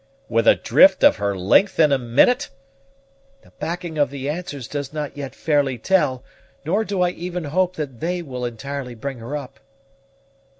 "With 0.27 0.47
a 0.47 0.55
drift 0.55 1.03
of 1.03 1.17
her 1.17 1.37
length 1.37 1.79
in 1.79 1.91
a 1.91 1.99
minute?" 1.99 2.49
"The 3.43 3.51
backing 3.59 3.99
of 3.99 4.09
the 4.09 4.29
anchors 4.31 4.67
does 4.67 4.91
not 4.91 5.15
yet 5.15 5.35
fairly 5.35 5.77
tell, 5.77 6.23
nor 6.65 6.83
do 6.83 7.01
I 7.03 7.11
even 7.11 7.43
hope 7.43 7.75
that 7.75 7.99
they 7.99 8.23
will 8.23 8.43
entirely 8.43 8.95
bring 8.95 9.19
her 9.19 9.37
up." 9.37 9.59